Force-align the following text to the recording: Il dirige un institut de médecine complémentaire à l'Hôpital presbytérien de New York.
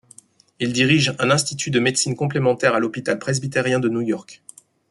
Il 0.57 0.73
dirige 0.73 1.13
un 1.19 1.29
institut 1.29 1.69
de 1.69 1.79
médecine 1.79 2.15
complémentaire 2.15 2.73
à 2.73 2.79
l'Hôpital 2.79 3.19
presbytérien 3.19 3.79
de 3.79 3.87
New 3.87 4.01
York. 4.01 4.41